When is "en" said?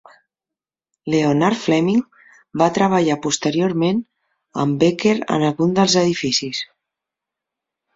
5.23-5.49